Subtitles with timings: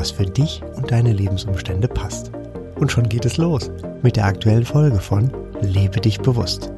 [0.00, 2.32] was für dich und deine Lebensumstände passt.
[2.76, 3.70] Und schon geht es los
[4.02, 6.72] mit der aktuellen Folge von Lebe dich bewusst.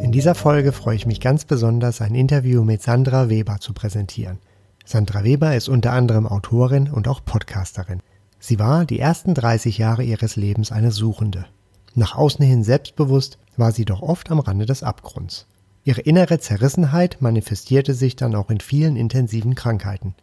[0.00, 4.38] In dieser Folge freue ich mich ganz besonders, ein Interview mit Sandra Weber zu präsentieren.
[4.84, 8.02] Sandra Weber ist unter anderem Autorin und auch Podcasterin.
[8.38, 11.46] Sie war die ersten 30 Jahre ihres Lebens eine Suchende.
[11.96, 15.48] Nach außen hin selbstbewusst war sie doch oft am Rande des Abgrunds.
[15.82, 20.14] Ihre innere Zerrissenheit manifestierte sich dann auch in vielen intensiven Krankheiten.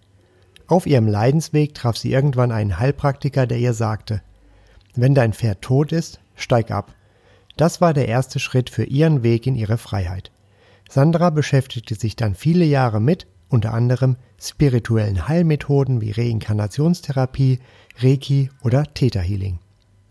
[0.69, 4.21] Auf ihrem Leidensweg traf sie irgendwann einen Heilpraktiker, der ihr sagte,
[4.93, 6.93] wenn dein Pferd tot ist, steig ab.
[7.57, 10.31] Das war der erste Schritt für ihren Weg in ihre Freiheit.
[10.87, 17.59] Sandra beschäftigte sich dann viele Jahre mit, unter anderem spirituellen Heilmethoden wie Reinkarnationstherapie,
[17.97, 19.57] Reiki oder Theta Healing.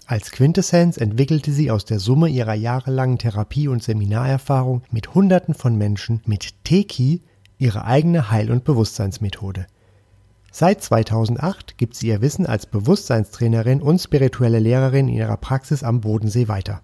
[0.07, 5.79] Als Quintessenz entwickelte sie aus der Summe ihrer jahrelangen Therapie- und Seminarerfahrung mit Hunderten von
[5.79, 7.23] Menschen mit Teki
[7.59, 9.69] ihre eigene Heil- und Bewusstseinsmethode.
[10.51, 16.01] Seit 2008 gibt sie ihr Wissen als Bewusstseinstrainerin und spirituelle Lehrerin in ihrer Praxis am
[16.01, 16.81] Bodensee weiter.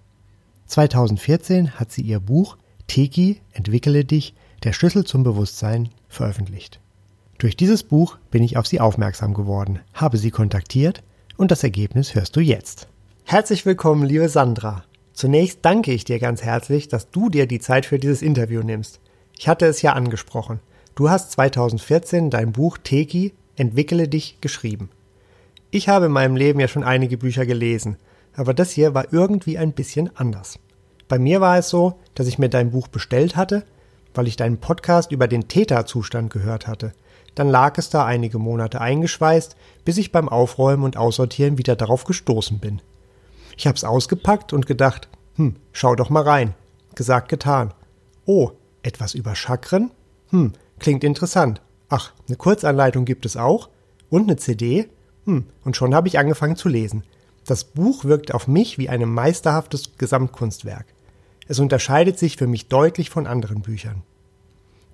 [0.66, 2.56] 2014 hat sie ihr Buch
[2.86, 6.80] Teki, entwickle dich, der Schlüssel zum Bewusstsein veröffentlicht.
[7.38, 11.02] Durch dieses Buch bin ich auf sie aufmerksam geworden, habe sie kontaktiert
[11.36, 12.88] und das Ergebnis hörst du jetzt.
[13.24, 14.84] Herzlich willkommen, liebe Sandra.
[15.14, 19.00] Zunächst danke ich dir ganz herzlich, dass du dir die Zeit für dieses Interview nimmst.
[19.36, 20.60] Ich hatte es ja angesprochen.
[20.94, 24.90] Du hast 2014 dein Buch Teki Entwickle dich geschrieben.
[25.70, 27.96] Ich habe in meinem Leben ja schon einige Bücher gelesen,
[28.36, 30.58] aber das hier war irgendwie ein bisschen anders.
[31.08, 33.64] Bei mir war es so, dass ich mir dein Buch bestellt hatte,
[34.14, 36.92] weil ich deinen Podcast über den Täterzustand gehört hatte.
[37.34, 42.04] Dann lag es da einige Monate eingeschweißt, bis ich beim Aufräumen und Aussortieren wieder darauf
[42.04, 42.80] gestoßen bin.
[43.56, 46.54] Ich hab's ausgepackt und gedacht, hm, schau doch mal rein.
[46.94, 47.74] Gesagt, getan.
[48.24, 48.52] Oh,
[48.82, 49.90] etwas über Chakren?
[50.30, 51.60] Hm, klingt interessant.
[51.96, 53.68] Ach, eine Kurzanleitung gibt es auch.
[54.10, 54.88] Und eine CD?
[55.26, 57.04] Hm, und schon habe ich angefangen zu lesen.
[57.46, 60.86] Das Buch wirkt auf mich wie ein meisterhaftes Gesamtkunstwerk.
[61.46, 64.02] Es unterscheidet sich für mich deutlich von anderen Büchern.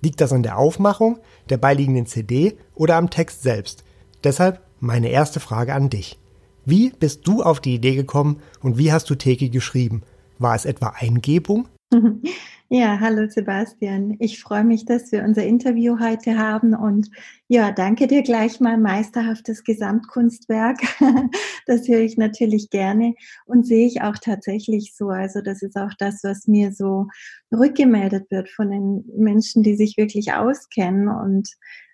[0.03, 3.83] Liegt das an der Aufmachung, der beiliegenden CD oder am Text selbst?
[4.22, 6.19] Deshalb meine erste Frage an dich.
[6.66, 10.03] Wie bist du auf die Idee gekommen und wie hast du Teki geschrieben?
[10.39, 11.66] War es etwa Eingebung?
[12.73, 14.15] Ja, hallo Sebastian.
[14.21, 17.11] Ich freue mich, dass wir unser Interview heute haben und
[17.49, 20.79] ja, danke dir gleich mal meisterhaftes Gesamtkunstwerk.
[21.67, 23.15] Das höre ich natürlich gerne
[23.45, 25.09] und sehe ich auch tatsächlich so.
[25.11, 27.07] Also das ist auch das, was mir so
[27.53, 31.49] rückgemeldet wird von den Menschen, die sich wirklich auskennen und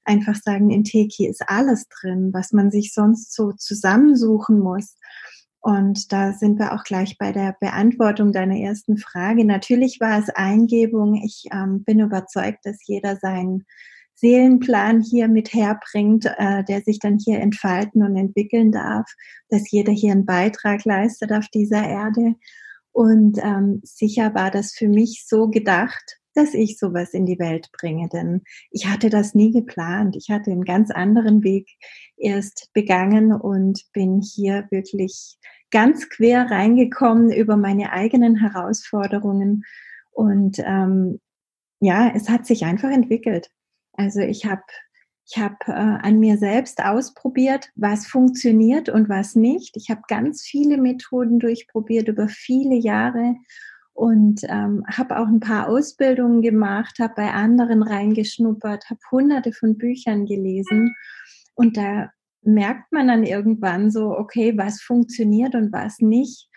[0.04, 4.96] einfach sagen, in Teki ist alles drin, was man sich sonst so zusammensuchen muss.
[5.66, 9.44] Und da sind wir auch gleich bei der Beantwortung deiner ersten Frage.
[9.44, 11.20] Natürlich war es Eingebung.
[11.24, 13.64] Ich ähm, bin überzeugt, dass jeder seinen
[14.14, 19.10] Seelenplan hier mit herbringt, äh, der sich dann hier entfalten und entwickeln darf,
[19.48, 22.36] dass jeder hier einen Beitrag leistet auf dieser Erde.
[22.92, 27.70] Und ähm, sicher war das für mich so gedacht, dass ich sowas in die Welt
[27.72, 28.08] bringe.
[28.08, 30.14] Denn ich hatte das nie geplant.
[30.14, 31.68] Ich hatte einen ganz anderen Weg
[32.16, 35.38] erst begangen und bin hier wirklich
[35.70, 39.64] ganz quer reingekommen über meine eigenen Herausforderungen.
[40.12, 41.20] Und ähm,
[41.80, 43.50] ja, es hat sich einfach entwickelt.
[43.94, 44.62] Also ich habe
[45.28, 49.76] ich habe äh, an mir selbst ausprobiert, was funktioniert und was nicht.
[49.76, 53.34] Ich habe ganz viele Methoden durchprobiert über viele Jahre
[53.92, 59.76] und ähm, habe auch ein paar Ausbildungen gemacht, habe bei anderen reingeschnuppert, habe hunderte von
[59.76, 60.94] Büchern gelesen
[61.54, 62.10] und da
[62.42, 66.48] merkt man dann irgendwann so, okay, was funktioniert und was nicht.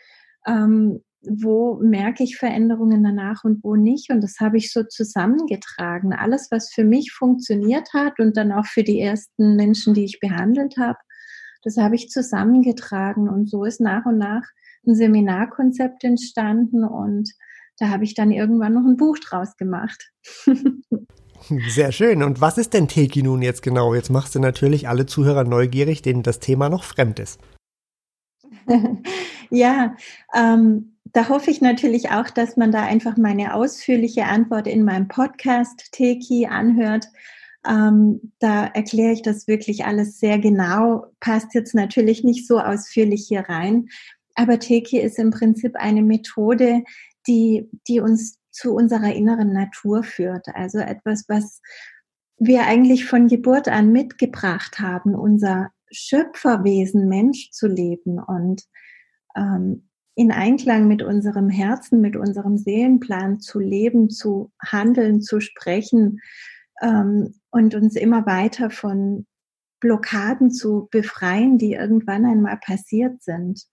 [0.46, 4.10] Ähm, wo merke ich Veränderungen danach und wo nicht.
[4.10, 6.14] Und das habe ich so zusammengetragen.
[6.14, 10.20] Alles, was für mich funktioniert hat und dann auch für die ersten Menschen, die ich
[10.20, 10.98] behandelt habe,
[11.64, 13.28] das habe ich zusammengetragen.
[13.28, 14.44] Und so ist nach und nach
[14.88, 17.30] ein Seminarkonzept entstanden und
[17.78, 20.12] da habe ich dann irgendwann noch ein Buch draus gemacht.
[21.68, 22.24] Sehr schön.
[22.24, 23.94] Und was ist denn Teki nun jetzt genau?
[23.94, 27.40] Jetzt machst du natürlich alle Zuhörer neugierig, denen das Thema noch fremd ist.
[29.50, 29.96] ja,
[30.36, 35.08] ähm, da hoffe ich natürlich auch, dass man da einfach meine ausführliche Antwort in meinem
[35.08, 37.08] Podcast Teki anhört.
[37.68, 43.26] Ähm, da erkläre ich das wirklich alles sehr genau, passt jetzt natürlich nicht so ausführlich
[43.28, 43.90] hier rein.
[44.36, 46.84] Aber Teki ist im Prinzip eine Methode,
[47.28, 50.48] die, die uns zu unserer inneren Natur führt.
[50.54, 51.62] Also etwas, was
[52.38, 58.64] wir eigentlich von Geburt an mitgebracht haben, unser Schöpferwesen Mensch zu leben und
[59.36, 66.20] ähm, in Einklang mit unserem Herzen, mit unserem Seelenplan zu leben, zu handeln, zu sprechen
[66.82, 69.26] ähm, und uns immer weiter von
[69.80, 73.64] Blockaden zu befreien, die irgendwann einmal passiert sind.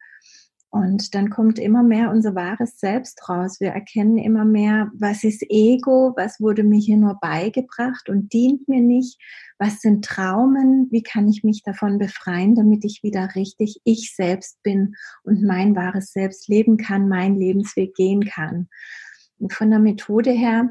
[0.71, 3.61] Und dann kommt immer mehr unser wahres Selbst raus.
[3.61, 8.69] Wir erkennen immer mehr, was ist Ego, was wurde mir hier nur beigebracht und dient
[8.69, 9.19] mir nicht,
[9.59, 14.63] was sind Traumen, wie kann ich mich davon befreien, damit ich wieder richtig ich selbst
[14.63, 18.69] bin und mein wahres Selbst leben kann, mein Lebensweg gehen kann.
[19.39, 20.71] Und von der Methode her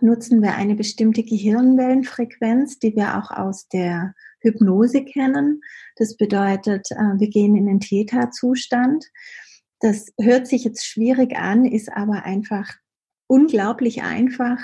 [0.00, 5.62] nutzen wir eine bestimmte Gehirnwellenfrequenz, die wir auch aus der Hypnose kennen.
[5.96, 9.06] Das bedeutet, äh, wir gehen in den Theta-Zustand.
[9.80, 12.70] Das hört sich jetzt schwierig an, ist aber einfach
[13.26, 14.58] unglaublich einfach.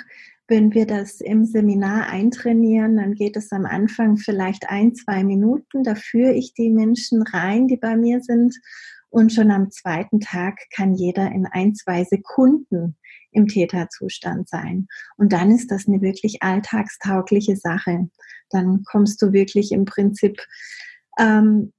[0.49, 5.85] Wenn wir das im Seminar eintrainieren, dann geht es am Anfang vielleicht ein, zwei Minuten.
[5.85, 8.59] Da führe ich die Menschen rein, die bei mir sind.
[9.09, 12.97] Und schon am zweiten Tag kann jeder in ein, zwei Sekunden
[13.33, 14.87] im Täterzustand sein.
[15.17, 18.09] Und dann ist das eine wirklich alltagstaugliche Sache.
[18.51, 20.41] Dann kommst du wirklich im Prinzip,
[21.19, 21.73] ähm,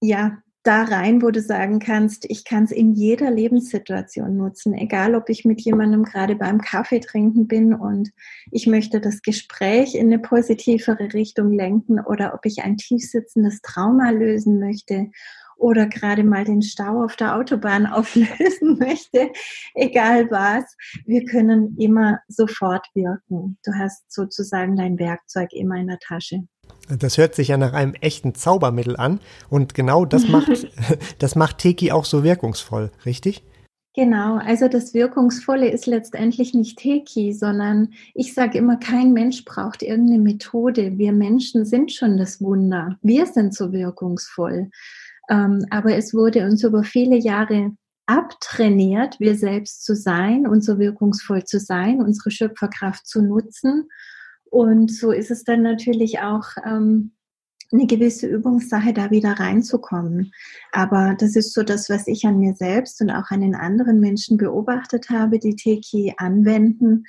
[0.00, 0.38] ja,
[0.68, 5.30] da rein, wo du sagen kannst, ich kann es in jeder Lebenssituation nutzen, egal ob
[5.30, 8.10] ich mit jemandem gerade beim Kaffee trinken bin und
[8.50, 14.10] ich möchte das Gespräch in eine positivere Richtung lenken oder ob ich ein tiefsitzendes Trauma
[14.10, 15.10] lösen möchte
[15.58, 19.30] oder gerade mal den Stau auf der Autobahn auflösen möchte,
[19.74, 20.64] egal was,
[21.04, 23.58] wir können immer sofort wirken.
[23.64, 26.44] Du hast sozusagen dein Werkzeug immer in der Tasche.
[26.88, 29.20] Das hört sich ja nach einem echten Zaubermittel an
[29.50, 30.68] und genau das macht,
[31.18, 33.42] das macht Teki auch so wirkungsvoll, richtig?
[33.98, 39.82] Genau, also das Wirkungsvolle ist letztendlich nicht Teki, sondern ich sage immer, kein Mensch braucht
[39.82, 40.98] irgendeine Methode.
[40.98, 42.96] Wir Menschen sind schon das Wunder.
[43.02, 44.70] Wir sind so wirkungsvoll.
[45.28, 47.72] Ähm, aber es wurde uns über viele Jahre
[48.06, 53.88] abtrainiert, wir selbst zu sein und so wirkungsvoll zu sein, unsere Schöpferkraft zu nutzen.
[54.50, 57.12] Und so ist es dann natürlich auch ähm,
[57.70, 60.32] eine gewisse Übungssache, da wieder reinzukommen.
[60.72, 64.00] Aber das ist so das, was ich an mir selbst und auch an den anderen
[64.00, 67.04] Menschen beobachtet habe, die Teki anwenden,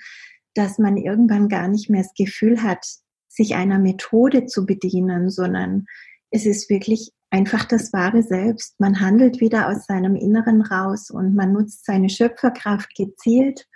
[0.54, 2.86] dass man irgendwann gar nicht mehr das Gefühl hat,
[3.30, 5.86] sich einer Methode zu bedienen, sondern
[6.30, 8.80] es ist wirklich einfach das wahre Selbst.
[8.80, 13.68] Man handelt wieder aus seinem Inneren raus und man nutzt seine Schöpferkraft gezielt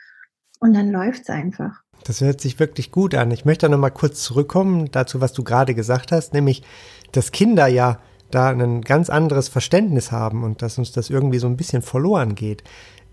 [0.59, 1.81] und dann läuft es einfach.
[2.03, 3.31] Das hört sich wirklich gut an.
[3.31, 6.63] Ich möchte noch mal kurz zurückkommen dazu, was du gerade gesagt hast, nämlich,
[7.11, 7.99] dass Kinder ja
[8.31, 12.35] da ein ganz anderes Verständnis haben und dass uns das irgendwie so ein bisschen verloren
[12.35, 12.63] geht.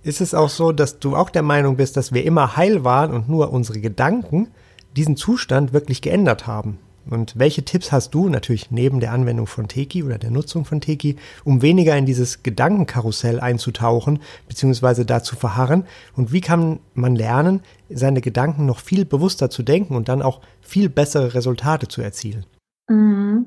[0.03, 3.13] Ist es auch so, dass du auch der Meinung bist, dass wir immer heil waren
[3.13, 4.49] und nur unsere Gedanken
[4.97, 6.79] diesen Zustand wirklich geändert haben?
[7.09, 10.81] Und welche Tipps hast du, natürlich neben der Anwendung von Teki oder der Nutzung von
[10.81, 15.85] Teki, um weniger in dieses Gedankenkarussell einzutauchen, beziehungsweise da zu verharren?
[16.15, 20.41] Und wie kann man lernen, seine Gedanken noch viel bewusster zu denken und dann auch
[20.61, 22.45] viel bessere Resultate zu erzielen?
[22.89, 23.47] Mhm.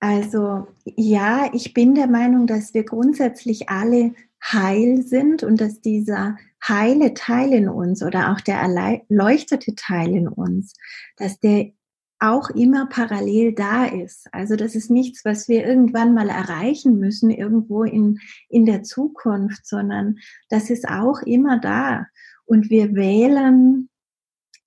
[0.00, 6.36] Also ja, ich bin der Meinung, dass wir grundsätzlich alle heil sind und dass dieser
[6.66, 10.74] heile Teil in uns oder auch der erleuchtete Teil in uns,
[11.16, 11.72] dass der
[12.20, 14.28] auch immer parallel da ist.
[14.32, 19.66] Also das ist nichts, was wir irgendwann mal erreichen müssen, irgendwo in, in der Zukunft,
[19.66, 20.18] sondern
[20.50, 22.06] das ist auch immer da.
[22.44, 23.88] Und wir wählen,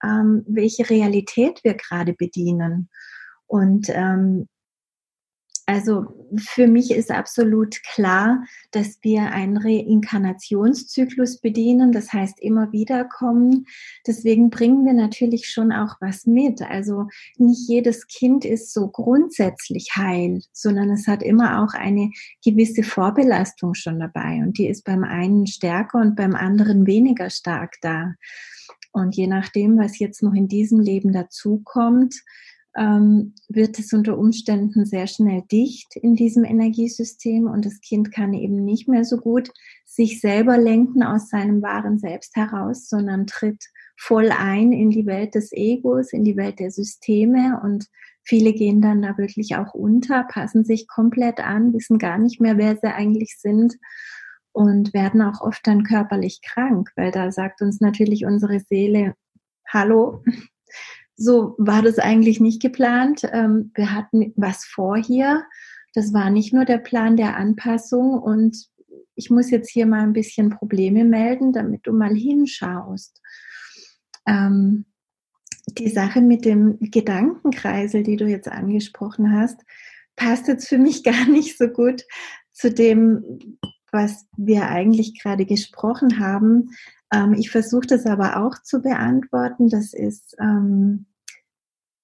[0.03, 2.89] ähm, welche Realität wir gerade bedienen.
[3.45, 4.47] Und ähm,
[5.65, 6.05] also
[6.37, 13.65] für mich ist absolut klar, dass wir einen Reinkarnationszyklus bedienen, das heißt immer wieder kommen.
[14.05, 16.61] Deswegen bringen wir natürlich schon auch was mit.
[16.61, 22.11] Also nicht jedes Kind ist so grundsätzlich heil, sondern es hat immer auch eine
[22.43, 27.75] gewisse Vorbelastung schon dabei und die ist beim einen stärker und beim anderen weniger stark
[27.81, 28.15] da.
[28.91, 32.15] Und je nachdem, was jetzt noch in diesem Leben dazukommt,
[32.75, 38.33] ähm, wird es unter Umständen sehr schnell dicht in diesem Energiesystem und das Kind kann
[38.33, 39.51] eben nicht mehr so gut
[39.85, 43.63] sich selber lenken aus seinem wahren Selbst heraus, sondern tritt
[43.95, 47.85] voll ein in die Welt des Egos, in die Welt der Systeme und
[48.23, 52.57] viele gehen dann da wirklich auch unter, passen sich komplett an, wissen gar nicht mehr,
[52.57, 53.75] wer sie eigentlich sind
[54.51, 59.15] und werden auch oft dann körperlich krank, weil da sagt uns natürlich unsere Seele,
[59.67, 60.23] hallo,
[61.15, 63.21] so war das eigentlich nicht geplant.
[63.31, 65.43] Ähm, wir hatten was vor hier.
[65.93, 68.67] Das war nicht nur der Plan der Anpassung und
[69.15, 73.21] ich muss jetzt hier mal ein bisschen Probleme melden, damit du mal hinschaust.
[74.25, 74.85] Ähm,
[75.77, 79.61] die Sache mit dem Gedankenkreisel, die du jetzt angesprochen hast,
[80.15, 82.03] passt jetzt für mich gar nicht so gut
[82.51, 83.57] zu dem,
[83.91, 86.71] was wir eigentlich gerade gesprochen haben.
[87.13, 89.69] Ähm, ich versuche das aber auch zu beantworten.
[89.69, 91.05] Das ist, ähm,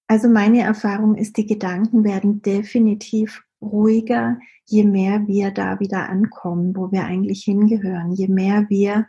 [0.08, 6.76] also meine Erfahrung ist, die Gedanken werden definitiv ruhiger, je mehr wir da wieder ankommen,
[6.76, 9.08] wo wir eigentlich hingehören, je mehr wir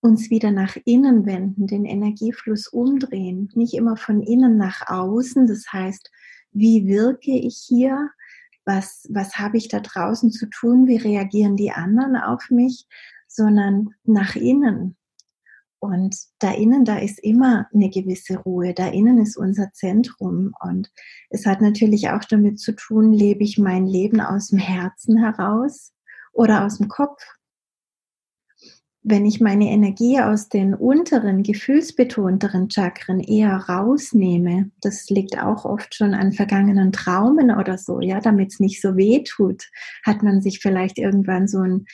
[0.00, 5.46] uns wieder nach innen wenden, den Energiefluss umdrehen, nicht immer von innen nach außen.
[5.46, 6.10] Das heißt,
[6.52, 8.10] wie wirke ich hier?
[8.66, 10.86] Was, was habe ich da draußen zu tun?
[10.86, 12.86] Wie reagieren die anderen auf mich?
[13.28, 14.96] Sondern nach innen.
[15.84, 18.74] Und da innen, da ist immer eine gewisse Ruhe.
[18.74, 20.52] Da innen ist unser Zentrum.
[20.60, 20.90] Und
[21.30, 25.92] es hat natürlich auch damit zu tun, lebe ich mein Leben aus dem Herzen heraus
[26.32, 27.20] oder aus dem Kopf?
[29.06, 35.94] wenn ich meine Energie aus den unteren, gefühlsbetonteren Chakren eher rausnehme, das liegt auch oft
[35.94, 39.68] schon an vergangenen Traumen oder so, ja, damit es nicht so weh tut,
[40.04, 41.84] hat man sich vielleicht irgendwann so ein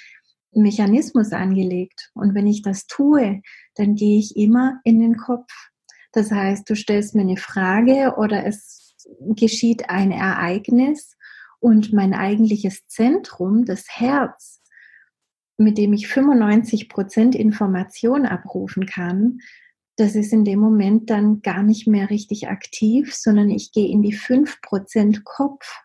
[0.53, 2.11] Mechanismus angelegt.
[2.15, 3.43] Und wenn ich das tue,
[3.75, 5.53] dann gehe ich immer in den Kopf.
[6.13, 8.97] Das heißt, du stellst mir eine Frage oder es
[9.35, 11.17] geschieht ein Ereignis
[11.61, 14.61] und mein eigentliches Zentrum, das Herz,
[15.57, 19.39] mit dem ich 95 Prozent Information abrufen kann,
[19.97, 24.01] das ist in dem Moment dann gar nicht mehr richtig aktiv, sondern ich gehe in
[24.01, 25.83] die 5 Prozent Kopf.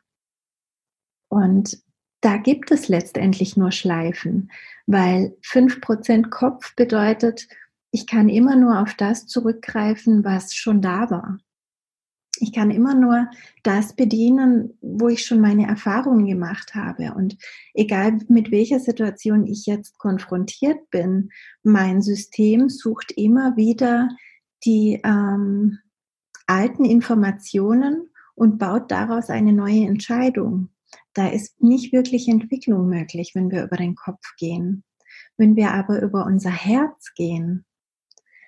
[1.28, 1.78] Und
[2.26, 4.52] da gibt es letztendlich nur Schleifen,
[4.88, 7.48] weil 5 Prozent Kopf bedeutet,
[7.92, 11.38] ich kann immer nur auf das zurückgreifen, was schon da war.
[12.40, 13.30] Ich kann immer nur
[13.62, 17.14] das bedienen, wo ich schon meine Erfahrungen gemacht habe.
[17.14, 17.38] Und
[17.76, 21.30] egal mit welcher Situation ich jetzt konfrontiert bin,
[21.62, 24.10] mein System sucht immer wieder
[24.66, 25.78] die ähm,
[26.48, 30.70] alten Informationen und baut daraus eine neue Entscheidung.
[31.16, 34.84] Da ist nicht wirklich Entwicklung möglich, wenn wir über den Kopf gehen.
[35.38, 37.66] Wenn wir aber über unser Herz gehen,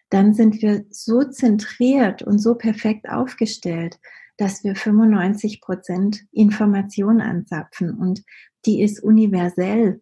[0.10, 4.00] dann sind wir so zentriert und so perfekt aufgestellt,
[4.38, 8.24] dass wir 95 Prozent Information anzapfen und
[8.66, 10.02] die ist universell.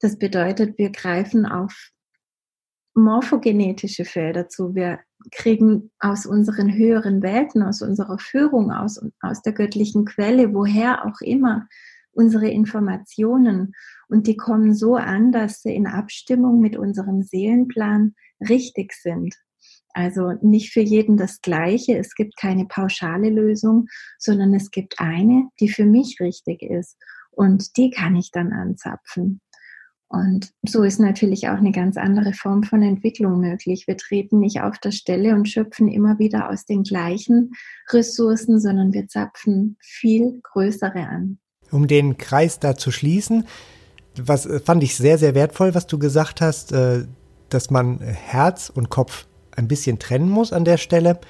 [0.00, 1.90] Das bedeutet, wir greifen auf
[2.94, 4.74] morphogenetische Felder zu.
[4.74, 5.00] Wir
[5.30, 11.20] kriegen aus unseren höheren Welten, aus unserer Führung, aus, aus der göttlichen Quelle, woher auch
[11.20, 11.68] immer,
[12.18, 13.74] unsere Informationen.
[14.08, 19.36] Und die kommen so an, dass sie in Abstimmung mit unserem Seelenplan richtig sind.
[19.94, 21.96] Also nicht für jeden das Gleiche.
[21.96, 23.86] Es gibt keine pauschale Lösung,
[24.18, 26.96] sondern es gibt eine, die für mich richtig ist.
[27.30, 29.40] Und die kann ich dann anzapfen.
[30.08, 33.86] Und so ist natürlich auch eine ganz andere Form von Entwicklung möglich.
[33.86, 37.52] Wir treten nicht auf der Stelle und schöpfen immer wieder aus den gleichen
[37.90, 41.38] Ressourcen, sondern wir zapfen viel größere an.
[41.70, 43.46] Um den Kreis da zu schließen,
[44.16, 47.04] was fand ich sehr, sehr wertvoll, was du gesagt hast, äh,
[47.50, 51.20] dass man Herz und Kopf ein bisschen trennen muss an der Stelle.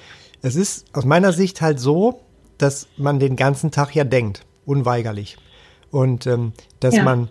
[0.41, 2.21] Es ist aus meiner Sicht halt so,
[2.57, 5.37] dass man den ganzen Tag ja denkt, unweigerlich.
[5.91, 7.03] Und ähm, dass ja.
[7.03, 7.29] man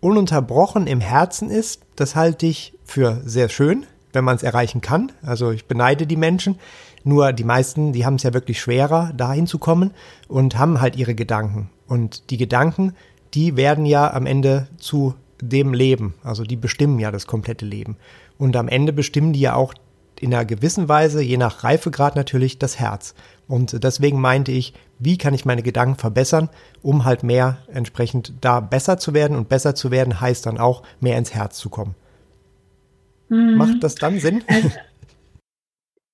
[0.00, 5.12] ununterbrochen im Herzen ist, das halte ich für sehr schön, wenn man es erreichen kann.
[5.22, 6.58] Also ich beneide die Menschen.
[7.02, 9.92] Nur die meisten, die haben es ja wirklich schwerer, dahin zu kommen
[10.28, 11.70] und haben halt ihre Gedanken.
[11.90, 12.94] Und die Gedanken,
[13.34, 16.14] die werden ja am Ende zu dem Leben.
[16.22, 17.96] Also die bestimmen ja das komplette Leben.
[18.38, 19.74] Und am Ende bestimmen die ja auch
[20.20, 23.16] in einer gewissen Weise, je nach Reifegrad natürlich, das Herz.
[23.48, 26.48] Und deswegen meinte ich, wie kann ich meine Gedanken verbessern,
[26.80, 29.36] um halt mehr entsprechend da besser zu werden.
[29.36, 31.96] Und besser zu werden heißt dann auch, mehr ins Herz zu kommen.
[33.30, 33.56] Mhm.
[33.56, 34.44] Macht das dann Sinn?
[34.46, 34.70] Also,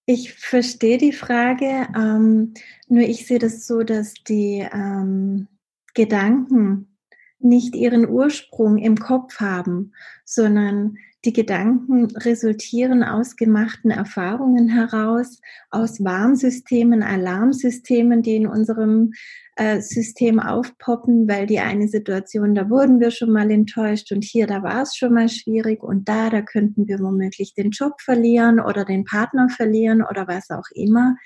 [0.07, 2.55] ich verstehe die Frage, ähm,
[2.89, 5.49] nur ich sehe das so, dass die ähm,
[5.97, 6.97] Gedanken
[7.39, 9.93] nicht ihren Ursprung im Kopf haben,
[10.25, 19.13] sondern die Gedanken resultieren aus gemachten Erfahrungen heraus, aus Warnsystemen, Alarmsystemen, die in unserem
[19.57, 24.47] äh, System aufpoppen, weil die eine Situation, da wurden wir schon mal enttäuscht und hier,
[24.47, 28.61] da war es schon mal schwierig und da, da könnten wir womöglich den Job verlieren
[28.61, 31.17] oder den Partner verlieren oder was auch immer.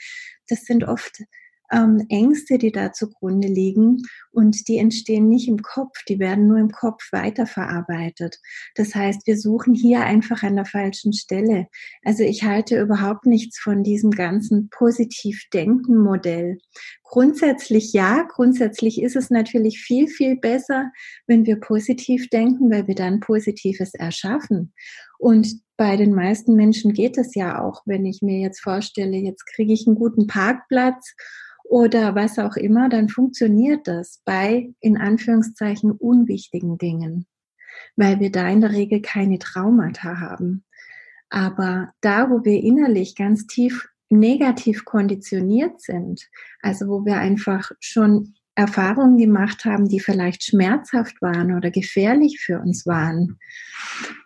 [0.49, 1.25] Das sind oft
[1.73, 6.59] ähm, Ängste, die da zugrunde liegen und die entstehen nicht im Kopf, die werden nur
[6.59, 8.39] im Kopf weiterverarbeitet.
[8.75, 11.67] Das heißt, wir suchen hier einfach an der falschen Stelle.
[12.05, 16.59] Also ich halte überhaupt nichts von diesem ganzen Positiv-Denken-Modell.
[17.11, 20.93] Grundsätzlich ja, grundsätzlich ist es natürlich viel, viel besser,
[21.27, 24.73] wenn wir positiv denken, weil wir dann Positives erschaffen.
[25.19, 29.45] Und bei den meisten Menschen geht es ja auch, wenn ich mir jetzt vorstelle, jetzt
[29.45, 31.17] kriege ich einen guten Parkplatz
[31.65, 37.27] oder was auch immer, dann funktioniert das bei in Anführungszeichen unwichtigen Dingen,
[37.97, 40.65] weil wir da in der Regel keine Traumata haben.
[41.29, 46.29] Aber da, wo wir innerlich ganz tief negativ konditioniert sind,
[46.61, 52.59] also wo wir einfach schon Erfahrungen gemacht haben, die vielleicht schmerzhaft waren oder gefährlich für
[52.61, 53.39] uns waren,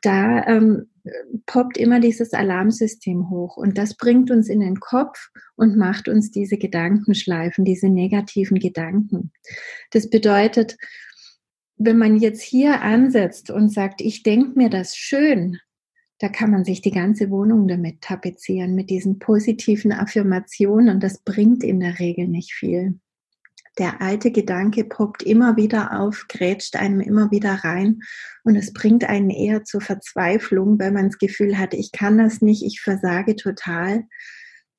[0.03, 0.89] da ähm,
[1.47, 6.31] poppt immer dieses Alarmsystem hoch und das bringt uns in den Kopf und macht uns
[6.31, 9.31] diese Gedankenschleifen, diese negativen Gedanken.
[9.91, 10.77] Das bedeutet,
[11.77, 15.59] wenn man jetzt hier ansetzt und sagt, ich denke mir das schön,
[16.19, 21.01] da kann man sich die ganze Wohnung damit tapezieren, mit diesen positiven Affirmationen.
[21.01, 23.01] Das bringt in der Regel nicht viel.
[23.79, 28.03] Der alte Gedanke poppt immer wieder auf, grätscht einem immer wieder rein
[28.45, 32.41] und es bringt einen eher zur Verzweiflung, weil man das Gefühl hat, ich kann das
[32.41, 34.05] nicht, ich versage total.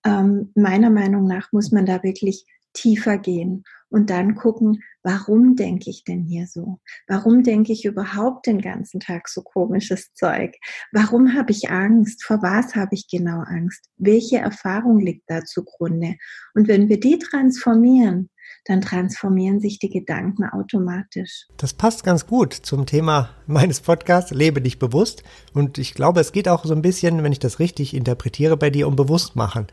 [0.05, 5.91] Ähm, meiner Meinung nach muss man da wirklich tiefer gehen und dann gucken, warum denke
[5.91, 6.79] ich denn hier so?
[7.07, 10.55] Warum denke ich überhaupt den ganzen Tag so komisches Zeug?
[10.91, 12.23] Warum habe ich Angst?
[12.23, 13.85] Vor was habe ich genau Angst?
[13.97, 16.15] Welche Erfahrung liegt da zugrunde?
[16.55, 18.29] Und wenn wir die transformieren,
[18.65, 21.45] dann transformieren sich die Gedanken automatisch.
[21.57, 25.23] Das passt ganz gut zum Thema meines Podcasts, Lebe dich bewusst.
[25.53, 28.71] Und ich glaube, es geht auch so ein bisschen, wenn ich das richtig interpretiere, bei
[28.71, 29.67] dir um Bewusstmachen.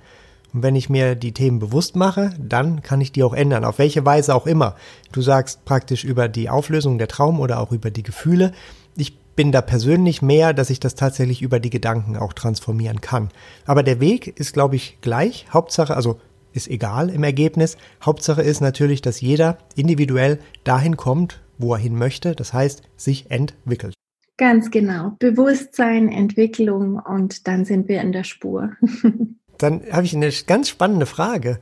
[0.53, 3.79] Und wenn ich mir die Themen bewusst mache, dann kann ich die auch ändern, auf
[3.79, 4.77] welche Weise auch immer.
[5.13, 8.53] Du sagst praktisch über die Auflösung der Traum oder auch über die Gefühle.
[8.97, 13.31] Ich bin da persönlich mehr, dass ich das tatsächlich über die Gedanken auch transformieren kann.
[13.65, 15.47] Aber der Weg ist, glaube ich, gleich.
[15.53, 16.21] Hauptsache, also
[16.53, 17.79] ist egal im Ergebnis.
[18.05, 22.35] Hauptsache ist natürlich, dass jeder individuell dahin kommt, wo er hin möchte.
[22.35, 23.95] Das heißt, sich entwickelt.
[24.37, 25.13] Ganz genau.
[25.19, 28.73] Bewusstsein, Entwicklung und dann sind wir in der Spur.
[29.63, 31.61] Dann habe ich eine ganz spannende Frage.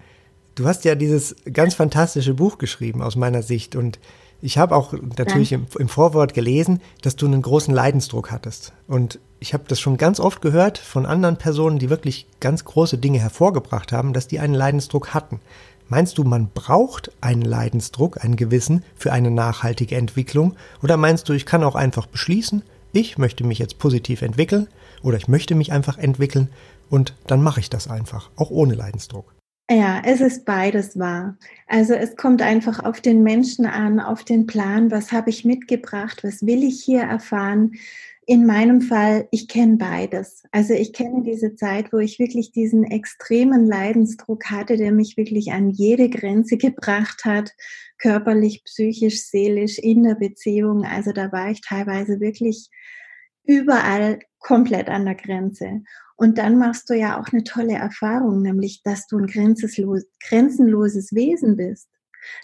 [0.54, 3.98] Du hast ja dieses ganz fantastische Buch geschrieben aus meiner Sicht und
[4.42, 8.72] ich habe auch natürlich im, im, Vorwort gelesen, dass du einen großen Leidensdruck hattest.
[8.88, 12.96] Und ich habe das schon ganz oft gehört von anderen Personen, die wirklich ganz große
[12.96, 15.40] Dinge hervorgebracht haben, dass die einen Leidensdruck hatten.
[15.88, 20.54] Meinst du, man braucht einen Leidensdruck, einen gewissen, für eine nachhaltige Entwicklung?
[20.82, 24.68] Oder meinst du, ich kann auch einfach beschließen, ich möchte mich jetzt positiv entwickeln
[25.02, 26.48] oder ich möchte mich einfach entwickeln
[26.90, 29.34] und dann mache ich das einfach, auch ohne Leidensdruck.
[29.70, 31.38] Ja, es ist beides wahr.
[31.68, 36.24] Also es kommt einfach auf den Menschen an, auf den Plan, was habe ich mitgebracht,
[36.24, 37.74] was will ich hier erfahren.
[38.26, 40.42] In meinem Fall, ich kenne beides.
[40.50, 45.52] Also ich kenne diese Zeit, wo ich wirklich diesen extremen Leidensdruck hatte, der mich wirklich
[45.52, 47.52] an jede Grenze gebracht hat,
[47.98, 50.84] körperlich, psychisch, seelisch, in der Beziehung.
[50.84, 52.70] Also da war ich teilweise wirklich
[53.44, 55.82] überall komplett an der Grenze.
[56.20, 61.56] Und dann machst du ja auch eine tolle Erfahrung, nämlich, dass du ein grenzenloses Wesen
[61.56, 61.88] bist.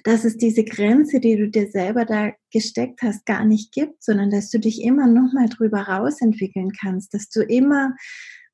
[0.02, 4.30] Dass es diese Grenze, die du dir selber da gesteckt hast, gar nicht gibt, sondern
[4.30, 7.94] dass du dich immer noch mal drüber rausentwickeln kannst, dass du immer,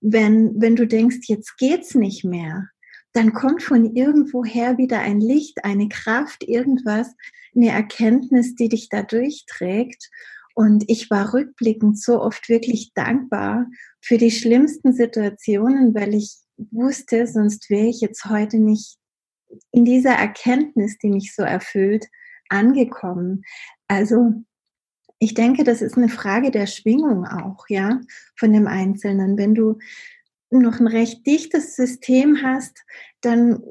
[0.00, 2.66] wenn, wenn du denkst, jetzt geht's nicht mehr,
[3.12, 7.14] dann kommt von irgendwoher wieder ein Licht, eine Kraft, irgendwas,
[7.54, 10.10] eine Erkenntnis, die dich da durchträgt.
[10.54, 13.66] Und ich war rückblickend so oft wirklich dankbar
[14.00, 18.96] für die schlimmsten Situationen, weil ich wusste, sonst wäre ich jetzt heute nicht
[19.70, 22.06] in dieser Erkenntnis, die mich so erfüllt,
[22.48, 23.42] angekommen.
[23.88, 24.32] Also
[25.18, 28.00] ich denke, das ist eine Frage der Schwingung auch, ja,
[28.36, 29.38] von dem Einzelnen.
[29.38, 29.78] Wenn du
[30.60, 32.84] noch ein recht dichtes System hast,
[33.22, 33.62] dann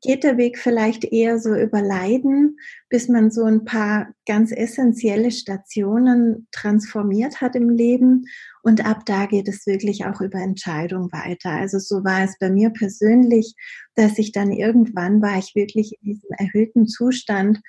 [0.00, 5.32] geht der Weg vielleicht eher so über Leiden, bis man so ein paar ganz essentielle
[5.32, 8.24] Stationen transformiert hat im Leben.
[8.62, 11.50] Und ab da geht es wirklich auch über Entscheidung weiter.
[11.50, 13.54] Also so war es bei mir persönlich,
[13.94, 17.60] dass ich dann irgendwann war ich wirklich in diesem erhöhten Zustand,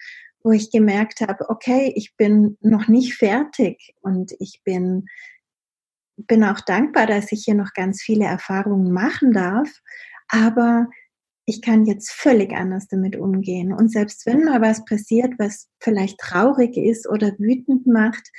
[0.44, 5.06] wo ich gemerkt habe, okay, ich bin noch nicht fertig und ich bin
[6.28, 9.70] bin auch dankbar, dass ich hier noch ganz viele Erfahrungen machen darf,
[10.28, 10.88] aber
[11.46, 13.74] ich kann jetzt völlig anders damit umgehen.
[13.74, 18.30] Und selbst wenn mal was passiert, was vielleicht traurig ist oder wütend macht,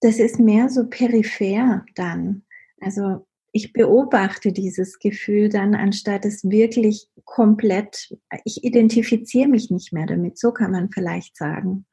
[0.00, 2.44] das ist mehr so peripher dann.
[2.80, 8.14] Also ich beobachte dieses Gefühl dann, anstatt es wirklich komplett,
[8.44, 11.86] ich identifiziere mich nicht mehr damit, so kann man vielleicht sagen.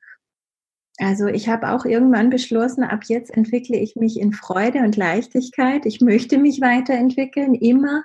[0.98, 5.86] Also ich habe auch irgendwann beschlossen, ab jetzt entwickle ich mich in Freude und Leichtigkeit.
[5.86, 8.04] Ich möchte mich weiterentwickeln, immer,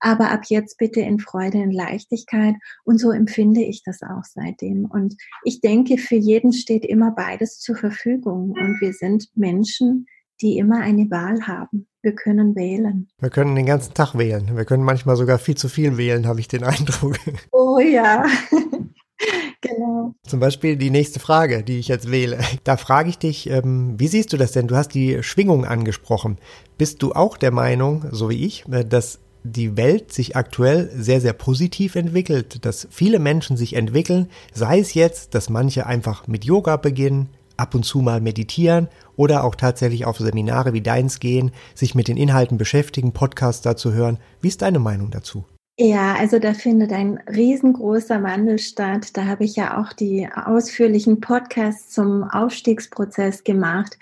[0.00, 2.54] aber ab jetzt bitte in Freude und Leichtigkeit.
[2.84, 4.86] Und so empfinde ich das auch seitdem.
[4.86, 8.52] Und ich denke, für jeden steht immer beides zur Verfügung.
[8.52, 10.06] Und wir sind Menschen,
[10.40, 11.86] die immer eine Wahl haben.
[12.00, 13.08] Wir können wählen.
[13.18, 14.56] Wir können den ganzen Tag wählen.
[14.56, 17.18] Wir können manchmal sogar viel zu viel wählen, habe ich den Eindruck.
[17.52, 18.24] Oh ja.
[19.62, 20.14] Genau.
[20.26, 22.38] Zum Beispiel die nächste Frage, die ich jetzt wähle.
[22.64, 24.68] Da frage ich dich, ähm, wie siehst du das denn?
[24.68, 26.38] Du hast die Schwingung angesprochen.
[26.78, 31.20] Bist du auch der Meinung, so wie ich, äh, dass die Welt sich aktuell sehr,
[31.20, 36.44] sehr positiv entwickelt, dass viele Menschen sich entwickeln, sei es jetzt, dass manche einfach mit
[36.44, 41.52] Yoga beginnen, ab und zu mal meditieren oder auch tatsächlich auf Seminare wie deins gehen,
[41.74, 44.18] sich mit den Inhalten beschäftigen, Podcasts dazu hören.
[44.40, 45.44] Wie ist deine Meinung dazu?
[45.82, 49.16] Ja, also da findet ein riesengroßer Wandel statt.
[49.16, 53.98] Da habe ich ja auch die ausführlichen Podcasts zum Aufstiegsprozess gemacht.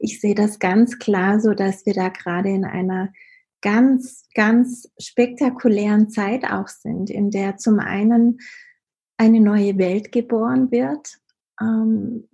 [0.00, 3.12] Ich sehe das ganz klar so, dass wir da gerade in einer
[3.60, 8.40] ganz, ganz spektakulären Zeit auch sind, in der zum einen
[9.16, 11.18] eine neue Welt geboren wird.
[11.60, 12.26] Ähm,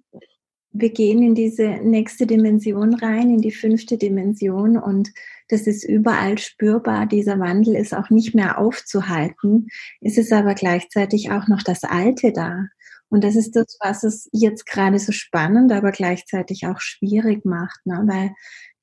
[0.70, 5.12] wir gehen in diese nächste Dimension rein, in die fünfte Dimension und
[5.48, 7.06] das ist überall spürbar.
[7.06, 9.68] Dieser Wandel ist auch nicht mehr aufzuhalten.
[10.00, 12.64] Es ist aber gleichzeitig auch noch das Alte da.
[13.08, 17.78] Und das ist das, was es jetzt gerade so spannend, aber gleichzeitig auch schwierig macht,
[17.84, 18.02] ne?
[18.06, 18.34] weil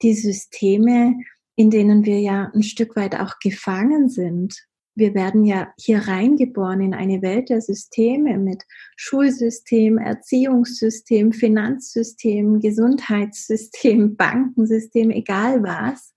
[0.02, 1.16] die Systeme,
[1.56, 4.56] in denen wir ja ein Stück weit auch gefangen sind,
[4.96, 8.64] wir werden ja hier reingeboren in eine Welt der Systeme mit
[8.96, 16.14] Schulsystem, Erziehungssystem, Finanzsystem, Gesundheitssystem, Bankensystem, egal was.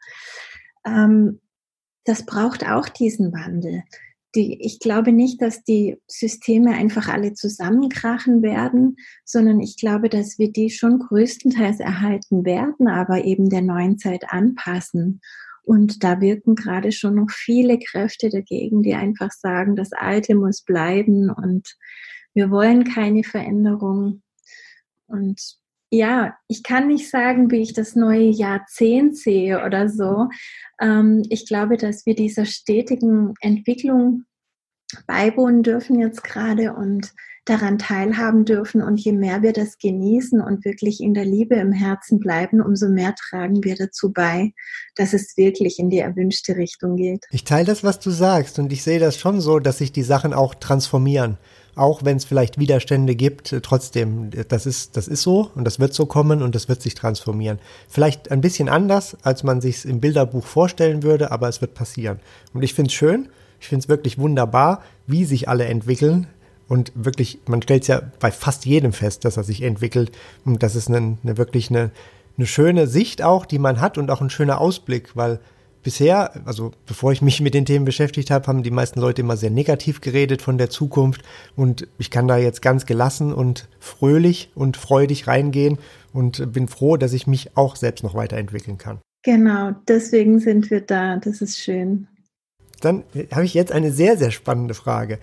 [0.86, 1.40] Ähm,
[2.04, 3.82] das braucht auch diesen Wandel.
[4.34, 10.52] Ich glaube nicht, dass die Systeme einfach alle zusammenkrachen werden, sondern ich glaube, dass wir
[10.52, 15.22] die schon größtenteils erhalten werden, aber eben der neuen Zeit anpassen.
[15.66, 20.62] Und da wirken gerade schon noch viele Kräfte dagegen, die einfach sagen, das Alte muss
[20.62, 21.76] bleiben und
[22.34, 24.22] wir wollen keine Veränderung.
[25.08, 25.40] Und
[25.90, 30.28] ja, ich kann nicht sagen, wie ich das neue Jahrzehnt sehe oder so.
[30.80, 34.22] Ähm, ich glaube, dass wir dieser stetigen Entwicklung
[35.08, 37.12] beiwohnen dürfen jetzt gerade und
[37.46, 38.82] daran teilhaben dürfen.
[38.82, 42.88] Und je mehr wir das genießen und wirklich in der Liebe im Herzen bleiben, umso
[42.88, 44.52] mehr tragen wir dazu bei,
[44.96, 47.24] dass es wirklich in die erwünschte Richtung geht.
[47.30, 48.58] Ich teile das, was du sagst.
[48.58, 51.38] Und ich sehe das schon so, dass sich die Sachen auch transformieren.
[51.76, 55.92] Auch wenn es vielleicht Widerstände gibt, trotzdem, das ist, das ist so und das wird
[55.92, 57.58] so kommen und das wird sich transformieren.
[57.86, 62.18] Vielleicht ein bisschen anders, als man sich im Bilderbuch vorstellen würde, aber es wird passieren.
[62.54, 63.28] Und ich finde es schön,
[63.60, 66.28] ich finde es wirklich wunderbar, wie sich alle entwickeln,
[66.68, 70.10] und wirklich, man stellt es ja bei fast jedem fest, dass er sich entwickelt.
[70.44, 71.90] Und das ist eine, eine wirklich eine,
[72.36, 75.38] eine schöne Sicht auch, die man hat und auch ein schöner Ausblick, weil
[75.86, 79.36] bisher, also bevor ich mich mit den Themen beschäftigt habe, haben die meisten Leute immer
[79.36, 81.22] sehr negativ geredet von der Zukunft
[81.54, 85.78] und ich kann da jetzt ganz gelassen und fröhlich und freudig reingehen
[86.12, 88.98] und bin froh, dass ich mich auch selbst noch weiterentwickeln kann.
[89.22, 92.08] Genau, deswegen sind wir da, das ist schön.
[92.80, 95.20] Dann habe ich jetzt eine sehr, sehr spannende Frage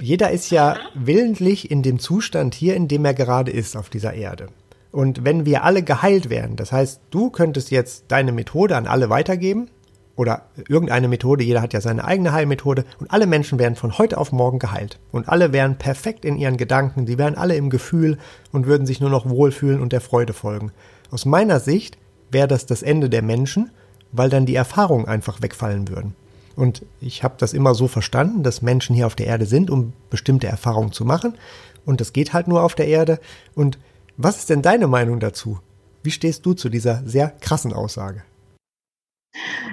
[0.00, 4.14] jeder ist ja willentlich in dem Zustand hier, in dem er gerade ist auf dieser
[4.14, 4.48] Erde.
[4.90, 9.10] Und wenn wir alle geheilt werden, das heißt, du könntest jetzt deine Methode an alle
[9.10, 9.68] weitergeben
[10.16, 14.18] oder irgendeine Methode, jeder hat ja seine eigene Heilmethode und alle Menschen werden von heute
[14.18, 18.18] auf morgen geheilt und alle wären perfekt in ihren Gedanken, die wären alle im Gefühl
[18.50, 20.72] und würden sich nur noch wohlfühlen und der Freude folgen.
[21.10, 21.98] Aus meiner Sicht
[22.30, 23.70] wäre das das Ende der Menschen,
[24.10, 26.14] weil dann die Erfahrungen einfach wegfallen würden.
[26.58, 29.92] Und ich habe das immer so verstanden, dass Menschen hier auf der Erde sind, um
[30.10, 31.38] bestimmte Erfahrungen zu machen.
[31.84, 33.20] Und das geht halt nur auf der Erde.
[33.54, 33.78] Und
[34.16, 35.60] was ist denn deine Meinung dazu?
[36.02, 38.24] Wie stehst du zu dieser sehr krassen Aussage?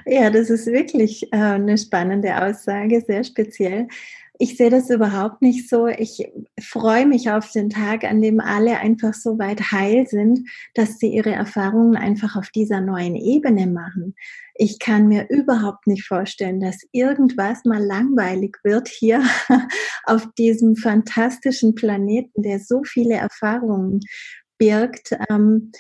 [0.06, 3.88] Ja, das ist wirklich äh, eine spannende Aussage, sehr speziell.
[4.38, 5.88] Ich sehe das überhaupt nicht so.
[5.88, 6.30] Ich
[6.62, 11.08] freue mich auf den Tag, an dem alle einfach so weit heil sind, dass sie
[11.08, 14.14] ihre Erfahrungen einfach auf dieser neuen Ebene machen.
[14.58, 19.22] Ich kann mir überhaupt nicht vorstellen, dass irgendwas mal langweilig wird hier
[20.06, 24.00] auf diesem fantastischen Planeten, der so viele Erfahrungen
[24.58, 25.12] birgt.
[25.30, 25.72] Ähm,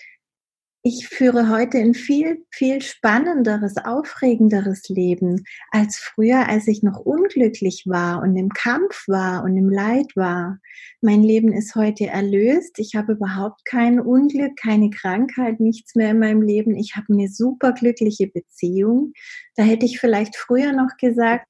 [0.88, 7.86] ich führe heute ein viel, viel spannenderes, aufregenderes Leben als früher, als ich noch unglücklich
[7.88, 10.60] war und im Kampf war und im Leid war.
[11.02, 12.78] Mein Leben ist heute erlöst.
[12.78, 16.76] Ich habe überhaupt kein Unglück, keine Krankheit, nichts mehr in meinem Leben.
[16.76, 19.14] Ich habe eine super glückliche Beziehung.
[19.56, 21.48] Da hätte ich vielleicht früher noch gesagt,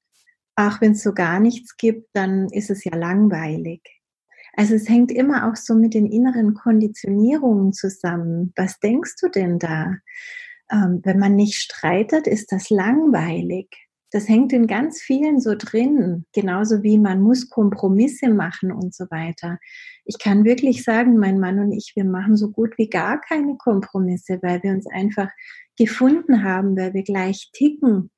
[0.54, 3.95] ach, wenn es so gar nichts gibt, dann ist es ja langweilig.
[4.56, 8.52] Also es hängt immer auch so mit den inneren Konditionierungen zusammen.
[8.56, 9.96] Was denkst du denn da?
[10.72, 13.68] Ähm, wenn man nicht streitet, ist das langweilig.
[14.12, 19.04] Das hängt in ganz vielen so drin, genauso wie man muss Kompromisse machen und so
[19.10, 19.58] weiter.
[20.06, 23.56] Ich kann wirklich sagen, mein Mann und ich, wir machen so gut wie gar keine
[23.58, 25.28] Kompromisse, weil wir uns einfach
[25.76, 28.10] gefunden haben, weil wir gleich ticken.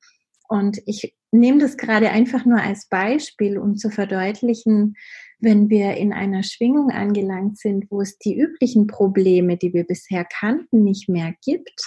[0.49, 4.95] Und ich nehme das gerade einfach nur als Beispiel, um zu verdeutlichen,
[5.41, 10.25] wenn wir in einer Schwingung angelangt sind, wo es die üblichen Probleme, die wir bisher
[10.25, 11.81] kannten, nicht mehr gibt,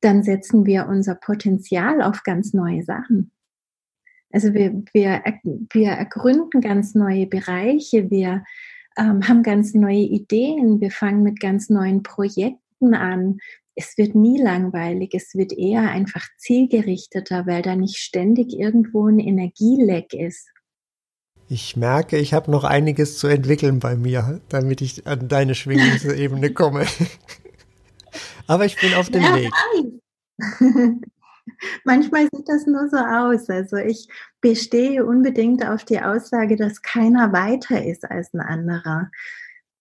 [0.00, 3.30] dann setzen wir unser Potenzial auf ganz neue Sachen.
[4.32, 5.22] Also wir, wir,
[5.72, 8.44] wir ergründen ganz neue Bereiche, wir
[8.96, 13.38] ähm, haben ganz neue Ideen, wir fangen mit ganz neuen Projekten an.
[13.74, 19.18] Es wird nie langweilig, es wird eher einfach zielgerichteter, weil da nicht ständig irgendwo ein
[19.18, 20.48] Energieleck ist.
[21.52, 26.54] Ich merke, ich habe noch einiges zu entwickeln bei mir, damit ich an deine Schwingungsebene
[26.54, 26.86] komme.
[28.46, 29.52] Aber ich bin auf dem ja, Weg.
[31.84, 33.50] Manchmal sieht das nur so aus.
[33.50, 34.08] Also ich
[34.40, 39.10] bestehe unbedingt auf die Aussage, dass keiner weiter ist als ein anderer,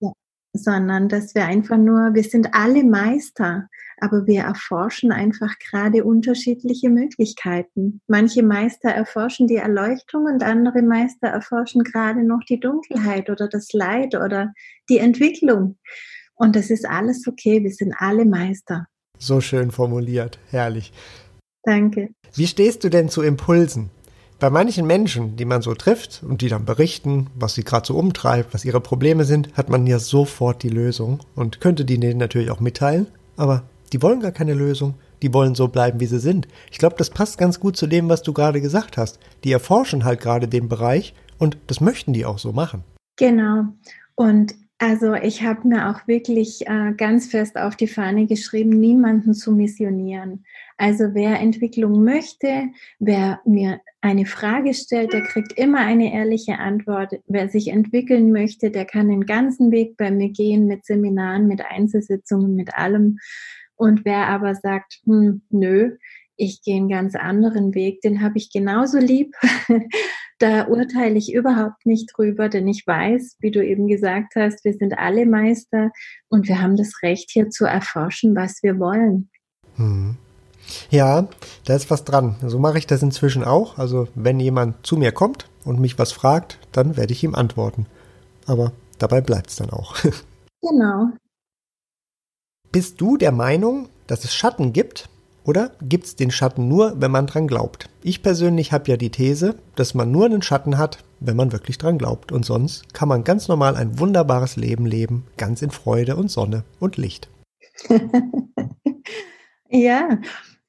[0.01, 0.11] ja.
[0.51, 3.69] sondern dass wir einfach nur, wir sind alle Meister
[4.01, 8.01] aber wir erforschen einfach gerade unterschiedliche Möglichkeiten.
[8.07, 13.71] Manche Meister erforschen die Erleuchtung und andere Meister erforschen gerade noch die Dunkelheit oder das
[13.73, 14.53] Leid oder
[14.89, 15.77] die Entwicklung.
[16.33, 18.87] Und das ist alles okay, wir sind alle Meister.
[19.19, 20.91] So schön formuliert, herrlich.
[21.63, 22.09] Danke.
[22.33, 23.91] Wie stehst du denn zu Impulsen?
[24.39, 27.95] Bei manchen Menschen, die man so trifft und die dann berichten, was sie gerade so
[27.95, 32.17] umtreibt, was ihre Probleme sind, hat man ja sofort die Lösung und könnte die denen
[32.17, 33.05] natürlich auch mitteilen.
[33.37, 34.95] Aber die wollen gar keine Lösung.
[35.21, 36.47] Die wollen so bleiben, wie sie sind.
[36.71, 39.19] Ich glaube, das passt ganz gut zu dem, was du gerade gesagt hast.
[39.43, 42.83] Die erforschen halt gerade den Bereich und das möchten die auch so machen.
[43.17, 43.65] Genau.
[44.15, 49.35] Und also ich habe mir auch wirklich äh, ganz fest auf die Fahne geschrieben, niemanden
[49.35, 50.43] zu missionieren.
[50.77, 57.13] Also wer Entwicklung möchte, wer mir eine Frage stellt, der kriegt immer eine ehrliche Antwort.
[57.27, 61.61] Wer sich entwickeln möchte, der kann den ganzen Weg bei mir gehen mit Seminaren, mit
[61.63, 63.19] Einzelsitzungen, mit allem.
[63.81, 65.97] Und wer aber sagt, hm, nö,
[66.35, 69.33] ich gehe einen ganz anderen Weg, den habe ich genauso lieb.
[70.37, 74.73] da urteile ich überhaupt nicht drüber, denn ich weiß, wie du eben gesagt hast, wir
[74.73, 75.89] sind alle Meister
[76.29, 79.31] und wir haben das Recht hier zu erforschen, was wir wollen.
[79.77, 80.15] Hm.
[80.91, 81.27] Ja,
[81.65, 82.35] da ist was dran.
[82.45, 83.79] So mache ich das inzwischen auch.
[83.79, 87.87] Also wenn jemand zu mir kommt und mich was fragt, dann werde ich ihm antworten.
[88.45, 89.95] Aber dabei bleibt es dann auch.
[90.63, 91.07] Genau,
[92.71, 95.09] bist du der Meinung, dass es Schatten gibt?
[95.43, 97.89] Oder gibt es den Schatten nur, wenn man dran glaubt?
[98.03, 101.79] Ich persönlich habe ja die These, dass man nur einen Schatten hat, wenn man wirklich
[101.79, 102.31] dran glaubt.
[102.31, 106.63] Und sonst kann man ganz normal ein wunderbares Leben leben, ganz in Freude und Sonne
[106.79, 107.29] und Licht.
[109.69, 110.19] ja,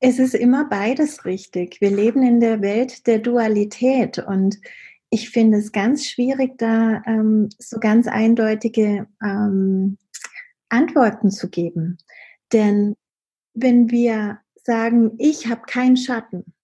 [0.00, 1.80] es ist immer beides richtig.
[1.80, 4.58] Wir leben in der Welt der Dualität und
[5.10, 9.98] ich finde es ganz schwierig, da ähm, so ganz eindeutige ähm,
[10.72, 11.98] Antworten zu geben.
[12.52, 12.96] Denn
[13.54, 16.54] wenn wir sagen, ich habe keinen Schatten,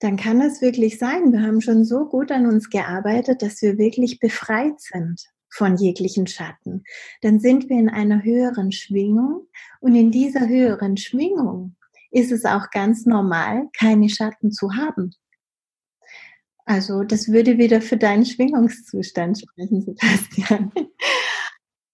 [0.00, 3.78] dann kann es wirklich sein, wir haben schon so gut an uns gearbeitet, dass wir
[3.78, 6.84] wirklich befreit sind von jeglichen Schatten.
[7.22, 9.48] Dann sind wir in einer höheren Schwingung
[9.80, 11.76] und in dieser höheren Schwingung
[12.10, 15.14] ist es auch ganz normal, keine Schatten zu haben.
[16.66, 20.72] Also das würde wieder für deinen Schwingungszustand sprechen, Sebastian.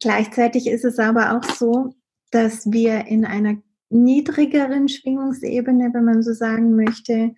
[0.00, 1.94] Gleichzeitig ist es aber auch so,
[2.30, 3.56] dass wir in einer
[3.90, 7.34] niedrigeren Schwingungsebene, wenn man so sagen möchte,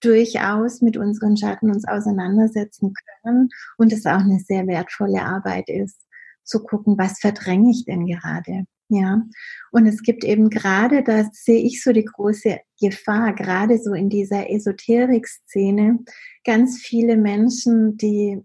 [0.00, 6.06] durchaus mit unseren Schatten uns auseinandersetzen können und es auch eine sehr wertvolle Arbeit ist,
[6.42, 8.64] zu gucken, was verdränge ich denn gerade.
[8.88, 9.22] Ja,
[9.70, 14.08] und es gibt eben gerade, da sehe ich so die große Gefahr, gerade so in
[14.08, 16.00] dieser Esoterik-Szene,
[16.44, 18.42] ganz viele Menschen, die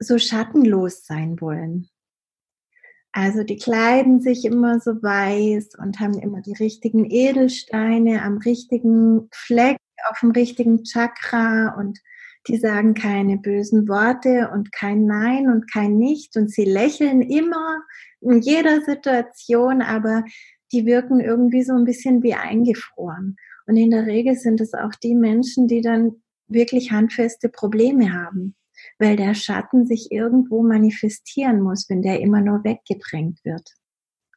[0.00, 1.91] so schattenlos sein wollen.
[3.12, 9.28] Also die kleiden sich immer so weiß und haben immer die richtigen Edelsteine am richtigen
[9.32, 9.76] Fleck,
[10.10, 11.98] auf dem richtigen Chakra und
[12.48, 17.82] die sagen keine bösen Worte und kein Nein und kein Nicht und sie lächeln immer
[18.20, 20.24] in jeder Situation, aber
[20.72, 23.36] die wirken irgendwie so ein bisschen wie eingefroren.
[23.66, 28.56] Und in der Regel sind es auch die Menschen, die dann wirklich handfeste Probleme haben,
[28.98, 33.68] weil der Schatten sich irgendwo manifestieren muss, wenn der immer nur weggedrängt wird.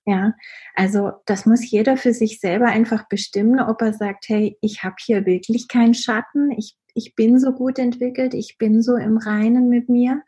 [0.07, 0.35] Ja,
[0.75, 4.95] also das muss jeder für sich selber einfach bestimmen, ob er sagt, hey, ich habe
[5.03, 9.67] hier wirklich keinen Schatten, ich, ich bin so gut entwickelt, ich bin so im Reinen
[9.67, 10.21] mit mir,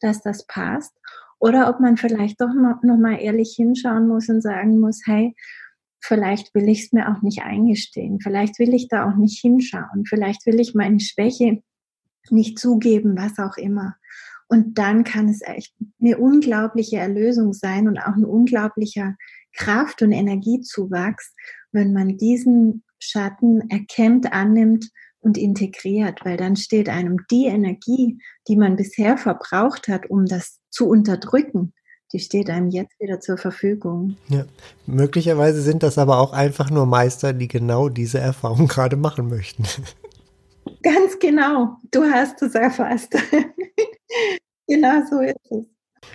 [0.00, 0.96] dass das passt.
[1.40, 5.34] Oder ob man vielleicht doch noch, noch mal ehrlich hinschauen muss und sagen muss, hey,
[6.00, 10.04] vielleicht will ich es mir auch nicht eingestehen, vielleicht will ich da auch nicht hinschauen,
[10.06, 11.62] vielleicht will ich meine Schwäche
[12.30, 13.96] nicht zugeben, was auch immer.
[14.48, 19.16] Und dann kann es echt eine unglaubliche Erlösung sein und auch ein unglaublicher
[19.52, 21.34] Kraft- und Energiezuwachs,
[21.72, 28.56] wenn man diesen Schatten erkennt, annimmt und integriert, weil dann steht einem die Energie, die
[28.56, 31.72] man bisher verbraucht hat, um das zu unterdrücken,
[32.12, 34.16] die steht einem jetzt wieder zur Verfügung.
[34.28, 34.44] Ja,
[34.86, 39.64] möglicherweise sind das aber auch einfach nur Meister, die genau diese Erfahrung gerade machen möchten.
[40.84, 43.16] Ganz genau, du hast es erfasst.
[44.68, 45.64] genau so ist es.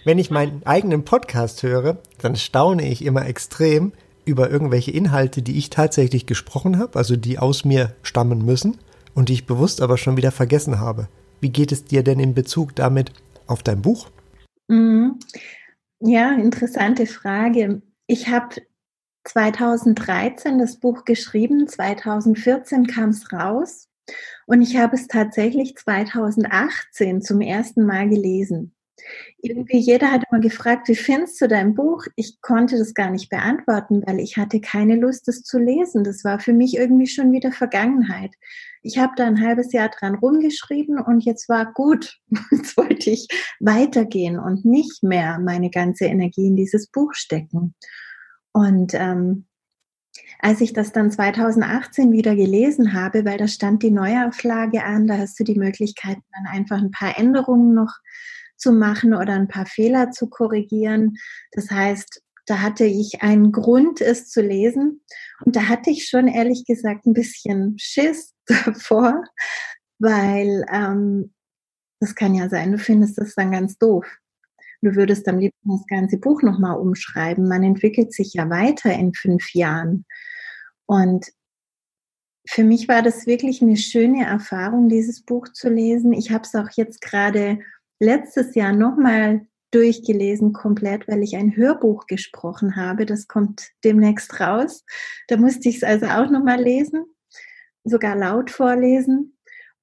[0.05, 3.93] Wenn ich meinen eigenen Podcast höre, dann staune ich immer extrem
[4.25, 8.77] über irgendwelche Inhalte, die ich tatsächlich gesprochen habe, also die aus mir stammen müssen
[9.15, 11.09] und die ich bewusst aber schon wieder vergessen habe.
[11.41, 13.11] Wie geht es dir denn in Bezug damit
[13.47, 14.11] auf dein Buch?
[14.67, 15.17] Mhm.
[15.99, 17.81] Ja, interessante Frage.
[18.05, 18.57] Ich habe
[19.23, 23.88] 2013 das Buch geschrieben, 2014 kam es raus
[24.49, 28.73] und ich habe es tatsächlich 2018 zum ersten Mal gelesen.
[29.43, 32.05] Irgendwie jeder hat immer gefragt, wie findest du dein Buch?
[32.15, 36.03] Ich konnte das gar nicht beantworten, weil ich hatte keine Lust, es zu lesen.
[36.03, 38.31] Das war für mich irgendwie schon wieder Vergangenheit.
[38.81, 42.17] Ich habe da ein halbes Jahr dran rumgeschrieben und jetzt war gut.
[42.51, 43.27] Jetzt wollte ich
[43.59, 47.75] weitergehen und nicht mehr meine ganze Energie in dieses Buch stecken.
[48.51, 49.45] Und ähm,
[50.39, 55.17] als ich das dann 2018 wieder gelesen habe, weil da stand die Neuauflage an, da
[55.17, 57.93] hast du die Möglichkeit, dann einfach ein paar Änderungen noch
[58.55, 61.17] zu machen oder ein paar Fehler zu korrigieren.
[61.51, 65.01] Das heißt, da hatte ich einen Grund, es zu lesen.
[65.45, 69.23] Und da hatte ich schon ehrlich gesagt ein bisschen Schiss davor,
[69.99, 71.33] weil ähm,
[71.99, 74.05] das kann ja sein, du findest das dann ganz doof.
[74.81, 77.47] Du würdest am liebsten das ganze Buch nochmal umschreiben.
[77.47, 80.05] Man entwickelt sich ja weiter in fünf Jahren.
[80.85, 81.27] Und
[82.47, 86.13] für mich war das wirklich eine schöne Erfahrung, dieses Buch zu lesen.
[86.13, 87.59] Ich habe es auch jetzt gerade
[87.99, 93.05] letztes Jahr nochmal durchgelesen komplett, weil ich ein Hörbuch gesprochen habe.
[93.05, 94.83] Das kommt demnächst raus.
[95.27, 97.05] Da musste ich es also auch nochmal lesen,
[97.83, 99.37] sogar laut vorlesen.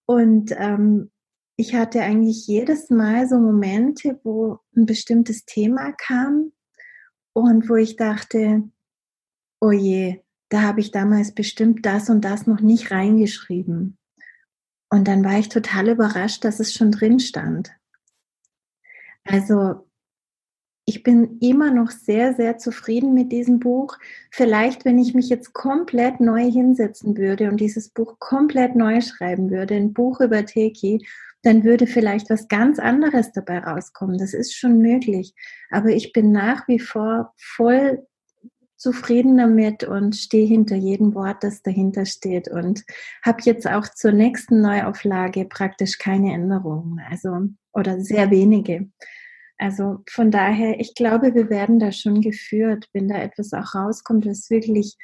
[0.07, 1.11] Und ähm,
[1.57, 6.53] ich hatte eigentlich jedes Mal so Momente, wo ein bestimmtes Thema kam
[7.33, 8.63] und wo ich dachte,
[9.61, 13.99] oh je, da habe ich damals bestimmt das und das noch nicht reingeschrieben.
[14.91, 17.73] Und dann war ich total überrascht, dass es schon drin stand.
[19.25, 19.87] Also
[20.85, 23.99] ich bin immer noch sehr, sehr zufrieden mit diesem Buch.
[24.31, 29.51] Vielleicht, wenn ich mich jetzt komplett neu hinsetzen würde und dieses Buch komplett neu schreiben
[29.51, 31.05] würde, ein Buch über Teki,
[31.47, 34.19] dann würde vielleicht was ganz anderes dabei rauskommen.
[34.19, 35.33] Das ist schon möglich.
[35.71, 38.05] Aber ich bin nach wie vor voll
[38.77, 42.85] zufrieden damit und stehe hinter jedem Wort, das dahinter steht und
[43.25, 48.91] habe jetzt auch zur nächsten Neuauflage praktisch keine Änderungen, also oder sehr wenige.
[49.57, 54.27] Also von daher, ich glaube, wir werden da schon geführt, wenn da etwas auch rauskommt,
[54.27, 54.97] was wirklich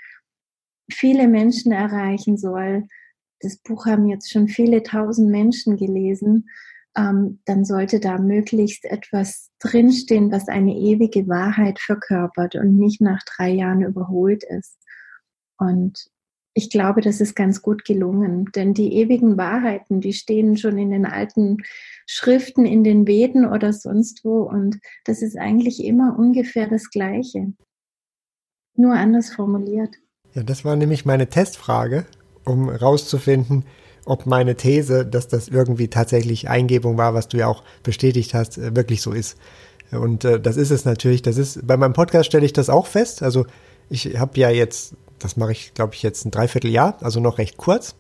[0.91, 2.89] viele Menschen erreichen soll,
[3.43, 6.49] das Buch haben jetzt schon viele tausend Menschen gelesen,
[6.97, 13.21] ähm, dann sollte da möglichst etwas drinstehen, was eine ewige Wahrheit verkörpert und nicht nach
[13.25, 14.79] drei Jahren überholt ist.
[15.59, 16.07] Und
[16.55, 20.91] ich glaube, das ist ganz gut gelungen, denn die ewigen Wahrheiten, die stehen schon in
[20.91, 21.59] den alten
[22.07, 27.55] Schriften, in den Veden oder sonst wo und das ist eigentlich immer ungefähr das Gleiche,
[28.75, 29.97] nur anders formuliert.
[30.35, 32.07] Ja, das war nämlich meine Testfrage
[32.45, 33.65] um rauszufinden,
[34.05, 38.59] ob meine These, dass das irgendwie tatsächlich Eingebung war, was du ja auch bestätigt hast,
[38.59, 39.37] äh, wirklich so ist.
[39.93, 41.23] Und äh, das ist es natürlich.
[41.23, 43.23] Das ist bei meinem Podcast stelle ich das auch fest.
[43.23, 43.47] Also
[43.89, 47.57] ich habe ja jetzt, das mache ich, glaube ich, jetzt ein Dreivierteljahr, also noch recht
[47.57, 47.95] kurz.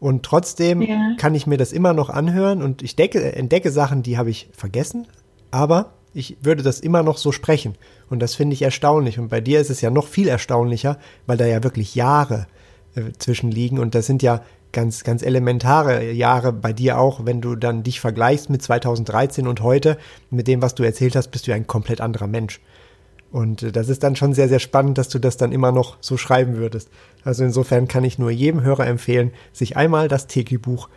[0.00, 1.14] Und trotzdem ja.
[1.18, 4.48] kann ich mir das immer noch anhören und ich decke, entdecke Sachen, die habe ich
[4.52, 5.08] vergessen,
[5.50, 7.74] aber ich würde das immer noch so sprechen.
[8.08, 9.18] Und das finde ich erstaunlich.
[9.18, 12.46] Und bei dir ist es ja noch viel erstaunlicher, weil da ja wirklich Jahre
[12.94, 13.78] äh, zwischenliegen.
[13.78, 14.42] Und das sind ja
[14.72, 19.62] ganz, ganz elementare Jahre bei dir auch, wenn du dann dich vergleichst mit 2013 und
[19.62, 19.98] heute,
[20.30, 22.60] mit dem, was du erzählt hast, bist du ein komplett anderer Mensch.
[23.30, 25.96] Und äh, das ist dann schon sehr, sehr spannend, dass du das dann immer noch
[26.00, 26.90] so schreiben würdest.
[27.24, 30.88] Also insofern kann ich nur jedem Hörer empfehlen, sich einmal das Teki-Buch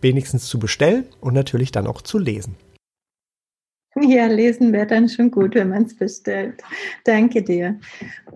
[0.00, 2.56] wenigstens zu bestellen und natürlich dann auch zu lesen.
[3.98, 6.62] Ja, lesen wäre dann schon gut, wenn man es bestellt.
[7.04, 7.80] Danke dir.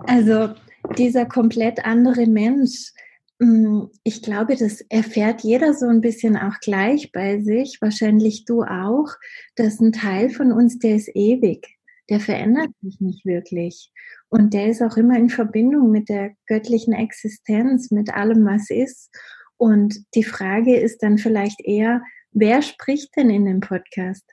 [0.07, 0.55] Also
[0.97, 2.93] dieser komplett andere Mensch,
[3.39, 8.63] mm, ich glaube, das erfährt jeder so ein bisschen auch gleich bei sich, wahrscheinlich du
[8.63, 9.09] auch,
[9.57, 11.67] dass ein Teil von uns, der ist ewig,
[12.09, 13.93] der verändert sich nicht wirklich.
[14.29, 19.11] Und der ist auch immer in Verbindung mit der göttlichen Existenz, mit allem, was ist.
[19.57, 22.03] Und die Frage ist dann vielleicht eher,
[22.33, 24.25] wer spricht denn in dem Podcast?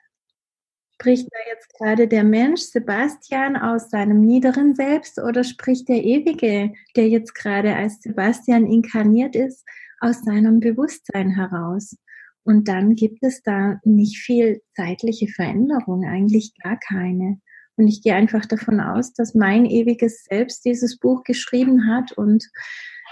[1.00, 6.72] Spricht da jetzt gerade der Mensch Sebastian aus seinem niederen Selbst oder spricht der Ewige,
[6.96, 9.64] der jetzt gerade als Sebastian inkarniert ist,
[10.00, 11.96] aus seinem Bewusstsein heraus?
[12.42, 17.40] Und dann gibt es da nicht viel zeitliche Veränderung, eigentlich gar keine.
[17.76, 22.44] Und ich gehe einfach davon aus, dass mein ewiges Selbst dieses Buch geschrieben hat und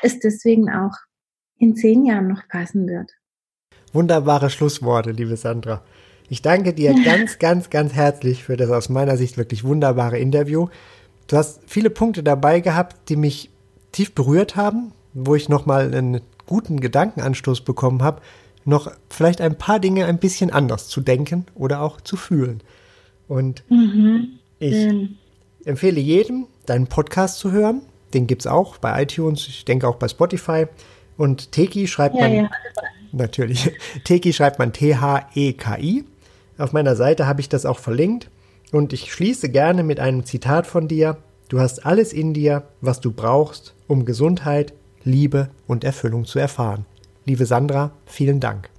[0.03, 0.97] es deswegen auch
[1.57, 3.13] in zehn Jahren noch passen wird.
[3.93, 5.85] Wunderbare Schlussworte, liebe Sandra.
[6.29, 10.69] Ich danke dir ganz, ganz, ganz herzlich für das aus meiner Sicht wirklich wunderbare Interview.
[11.27, 13.51] Du hast viele Punkte dabei gehabt, die mich
[13.93, 18.23] tief berührt haben, wo ich nochmal einen guten Gedankenanstoß bekommen habe,
[18.65, 22.63] noch vielleicht ein paar Dinge ein bisschen anders zu denken oder auch zu fühlen.
[23.29, 24.39] Und mhm.
[24.59, 25.17] ich mhm.
[25.65, 27.83] empfehle jedem, deinen Podcast zu hören.
[28.15, 30.67] Den gibt es auch bei iTunes, ich denke auch bei Spotify.
[31.17, 32.51] Und Teki schreibt ja, man ja.
[33.13, 33.73] natürlich.
[34.05, 36.05] Teki schreibt man T-H-E-K-I.
[36.59, 38.31] Auf meiner Seite habe ich das auch verlinkt
[38.73, 41.19] und ich schließe gerne mit einem Zitat von dir.
[41.49, 44.73] Du hast alles in dir, was du brauchst, um Gesundheit,
[45.05, 46.87] Liebe und Erfüllung zu erfahren.
[47.27, 48.71] Liebe Sandra, vielen Dank.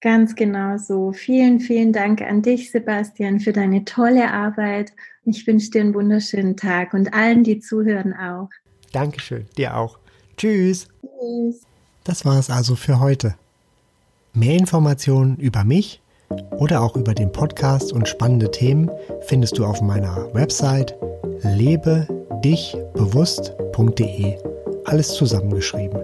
[0.00, 1.12] Ganz genau so.
[1.12, 4.92] Vielen, vielen Dank an dich, Sebastian, für deine tolle Arbeit.
[5.24, 8.50] Ich wünsche dir einen wunderschönen Tag und allen, die zuhören, auch.
[8.92, 9.98] Dankeschön, dir auch.
[10.36, 10.88] Tschüss.
[11.00, 11.62] Tschüss.
[12.04, 13.34] Das war es also für heute.
[14.34, 16.02] Mehr Informationen über mich
[16.58, 18.90] oder auch über den Podcast und spannende Themen
[19.22, 20.96] findest du auf meiner Website
[21.42, 24.36] lebedichbewusst.de.
[24.84, 26.00] Alles zusammengeschrieben.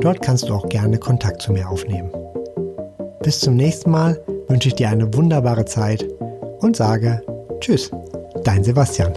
[0.00, 2.10] Dort kannst du auch gerne Kontakt zu mir aufnehmen.
[3.22, 6.06] Bis zum nächsten Mal wünsche ich dir eine wunderbare Zeit
[6.60, 7.22] und sage
[7.60, 7.90] Tschüss,
[8.44, 9.12] dein Sebastian.